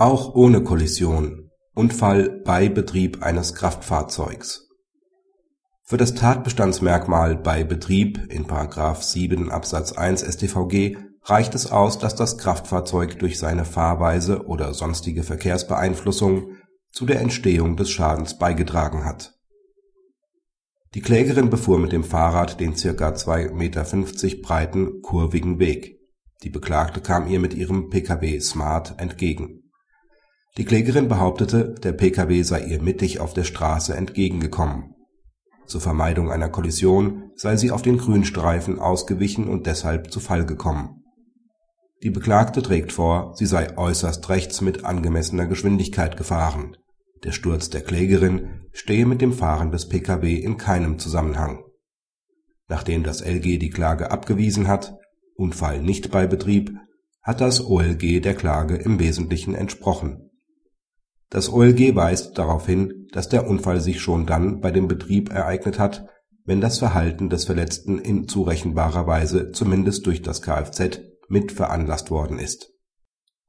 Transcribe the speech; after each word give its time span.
Auch 0.00 0.36
ohne 0.36 0.62
Kollision 0.62 1.50
Unfall 1.74 2.40
bei 2.44 2.68
Betrieb 2.68 3.24
eines 3.24 3.56
Kraftfahrzeugs 3.56 4.68
Für 5.82 5.96
das 5.96 6.14
Tatbestandsmerkmal 6.14 7.34
bei 7.34 7.64
Betrieb 7.64 8.32
in§ 8.32 8.46
7 9.02 9.50
Abs. 9.50 9.74
1 9.74 10.22
StVG 10.22 10.98
reicht 11.24 11.56
es 11.56 11.72
aus, 11.72 11.98
dass 11.98 12.14
das 12.14 12.38
Kraftfahrzeug 12.38 13.18
durch 13.18 13.40
seine 13.40 13.64
Fahrweise 13.64 14.46
oder 14.46 14.72
sonstige 14.72 15.24
Verkehrsbeeinflussung 15.24 16.52
zu 16.92 17.04
der 17.04 17.18
Entstehung 17.18 17.76
des 17.76 17.90
Schadens 17.90 18.38
beigetragen 18.38 19.04
hat. 19.04 19.34
Die 20.94 21.00
Klägerin 21.00 21.50
befuhr 21.50 21.80
mit 21.80 21.90
dem 21.90 22.04
Fahrrad 22.04 22.60
den 22.60 22.74
ca. 22.74 23.08
2,50 23.08 23.52
Meter 23.52 24.42
breiten, 24.42 25.02
kurvigen 25.02 25.58
Weg. 25.58 25.98
Die 26.44 26.50
Beklagte 26.50 27.00
kam 27.00 27.26
ihr 27.26 27.40
mit 27.40 27.52
ihrem 27.52 27.90
Pkw 27.90 28.38
Smart 28.38 28.94
entgegen. 28.98 29.64
Die 30.58 30.64
Klägerin 30.64 31.06
behauptete, 31.06 31.76
der 31.84 31.92
Pkw 31.92 32.42
sei 32.42 32.64
ihr 32.64 32.82
mittig 32.82 33.20
auf 33.20 33.32
der 33.32 33.44
Straße 33.44 33.94
entgegengekommen. 33.94 34.96
Zur 35.66 35.80
Vermeidung 35.80 36.32
einer 36.32 36.48
Kollision 36.48 37.30
sei 37.36 37.56
sie 37.56 37.70
auf 37.70 37.82
den 37.82 37.96
Grünstreifen 37.96 38.80
ausgewichen 38.80 39.46
und 39.46 39.66
deshalb 39.66 40.10
zu 40.10 40.18
Fall 40.18 40.44
gekommen. 40.44 41.04
Die 42.02 42.10
Beklagte 42.10 42.60
trägt 42.60 42.90
vor, 42.90 43.34
sie 43.36 43.46
sei 43.46 43.78
äußerst 43.78 44.28
rechts 44.30 44.60
mit 44.60 44.84
angemessener 44.84 45.46
Geschwindigkeit 45.46 46.16
gefahren. 46.16 46.76
Der 47.22 47.30
Sturz 47.30 47.70
der 47.70 47.82
Klägerin 47.82 48.66
stehe 48.72 49.06
mit 49.06 49.20
dem 49.20 49.34
Fahren 49.34 49.70
des 49.70 49.88
Pkw 49.88 50.34
in 50.34 50.56
keinem 50.56 50.98
Zusammenhang. 50.98 51.62
Nachdem 52.66 53.04
das 53.04 53.20
LG 53.20 53.58
die 53.58 53.70
Klage 53.70 54.10
abgewiesen 54.10 54.66
hat 54.66 54.96
(Unfall 55.36 55.80
nicht 55.82 56.10
bei 56.10 56.26
Betrieb), 56.26 56.72
hat 57.22 57.40
das 57.40 57.64
OLG 57.64 58.20
der 58.20 58.34
Klage 58.34 58.74
im 58.74 58.98
Wesentlichen 58.98 59.54
entsprochen. 59.54 60.24
Das 61.30 61.52
OLG 61.52 61.94
weist 61.94 62.38
darauf 62.38 62.66
hin, 62.66 63.06
dass 63.12 63.28
der 63.28 63.46
Unfall 63.46 63.80
sich 63.80 64.00
schon 64.00 64.26
dann 64.26 64.60
bei 64.60 64.70
dem 64.70 64.88
Betrieb 64.88 65.30
ereignet 65.30 65.78
hat, 65.78 66.06
wenn 66.44 66.60
das 66.60 66.78
Verhalten 66.78 67.28
des 67.28 67.44
Verletzten 67.44 67.98
in 67.98 68.28
zurechenbarer 68.28 69.06
Weise 69.06 69.52
zumindest 69.52 70.06
durch 70.06 70.22
das 70.22 70.40
Kfz 70.40 71.00
mit 71.28 71.52
veranlasst 71.52 72.10
worden 72.10 72.38
ist. 72.38 72.70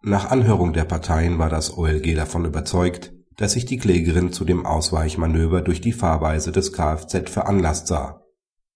Nach 0.02 0.30
Anhörung 0.30 0.74
der 0.74 0.86
Parteien 0.86 1.40
war 1.40 1.50
das 1.50 1.78
OLG 1.78 2.16
davon 2.16 2.46
überzeugt 2.46 3.14
dass 3.40 3.54
sich 3.54 3.66
die 3.66 3.78
Klägerin 3.78 4.34
zu 4.34 4.44
dem 4.44 4.66
Ausweichmanöver 4.66 5.62
durch 5.62 5.80
die 5.80 5.94
Fahrweise 5.94 6.52
des 6.52 6.74
Kfz 6.74 7.30
veranlasst 7.30 7.88
sah. 7.88 8.22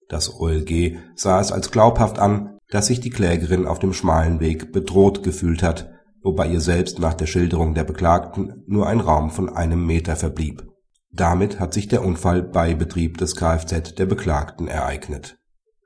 Das 0.08 0.40
OLG 0.40 1.00
sah 1.16 1.42
es 1.42 1.52
als 1.52 1.70
glaubhaft 1.70 2.18
an, 2.18 2.58
dass 2.70 2.88
sich 2.88 3.02
die 3.02 3.10
Klägerin 3.10 3.68
auf 3.68 3.80
dem 3.80 3.92
schmalen 3.92 4.40
Weg 4.40 4.72
bedroht 4.72 5.22
gefühlt 5.22 5.64
hat, 5.64 5.92
wobei 6.24 6.48
ihr 6.48 6.62
selbst 6.62 7.00
nach 7.00 7.14
der 7.14 7.28
Schilderung 7.28 7.76
der 7.76 7.84
Beklagten 7.84 8.64
nur 8.66 8.88
ein 8.88 9.00
Raum 9.00 9.30
von 9.30 9.50
einem 9.50 9.86
Meter 9.86 10.16
verblieb. 10.16 10.66
Damit 11.12 11.60
hat 11.60 11.74
sich 11.74 11.88
der 11.88 12.04
Unfall 12.04 12.42
bei 12.42 12.74
Betrieb 12.74 13.18
des 13.18 13.36
Kfz 13.36 13.94
der 13.96 14.06
Beklagten 14.08 14.68
ereignet. 14.68 15.38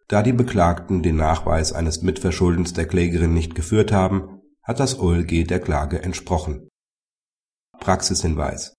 Da 0.08 0.24
die 0.24 0.34
Beklagten 0.34 1.04
den 1.04 1.18
Nachweis 1.18 1.74
eines 1.74 2.02
Mitverschuldens 2.02 2.72
der 2.72 2.86
Klägerin 2.86 3.34
nicht 3.34 3.56
geführt 3.56 3.92
haben, 3.92 4.40
hat 4.64 4.80
das 4.80 5.00
OLG 5.00 5.46
der 5.46 5.60
Klage 5.60 6.02
entsprochen 6.02 6.70
Praxishinweis 7.80 8.74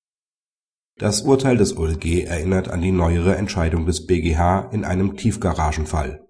Das 0.97 1.23
Urteil 1.23 1.57
des 1.57 1.77
OLG 1.77 2.25
erinnert 2.25 2.69
an 2.69 2.83
die 2.83 2.91
neuere 2.91 3.37
Entscheidung 3.37 3.87
des 3.87 4.07
BGH 4.07 4.71
in 4.73 4.85
einem 4.85 5.17
Tiefgaragenfall. 5.17 6.27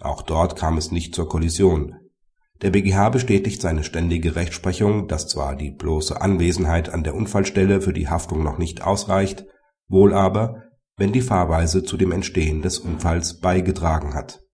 Auch 0.00 0.22
dort 0.22 0.56
kam 0.56 0.76
es 0.76 0.92
nicht 0.92 1.14
zur 1.14 1.28
Kollision. 1.28 1.96
Der 2.62 2.70
BGH 2.70 3.08
bestätigt 3.08 3.62
seine 3.62 3.84
ständige 3.84 4.36
Rechtsprechung, 4.36 5.08
dass 5.08 5.28
zwar 5.28 5.56
die 5.56 5.70
bloße 5.70 6.20
Anwesenheit 6.20 6.90
an 6.90 7.02
der 7.02 7.14
Unfallstelle 7.14 7.80
für 7.80 7.94
die 7.94 8.08
Haftung 8.08 8.42
noch 8.42 8.58
nicht 8.58 8.82
ausreicht, 8.82 9.46
wohl 9.88 10.12
aber, 10.12 10.64
wenn 10.96 11.12
die 11.12 11.22
Fahrweise 11.22 11.82
zu 11.84 11.96
dem 11.96 12.12
Entstehen 12.12 12.60
des 12.60 12.78
Unfalls 12.78 13.40
beigetragen 13.40 14.14
hat 14.14 14.40